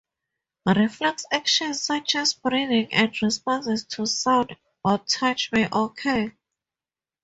Reflex 0.65 1.27
actions 1.31 1.83
such 1.83 2.15
as 2.15 2.33
breathing 2.33 2.91
and 2.91 3.15
responses 3.21 3.85
to 3.85 4.07
sound 4.07 4.57
or 4.83 4.97
touch 4.97 5.51
may 5.51 5.69
occur. 5.71 6.35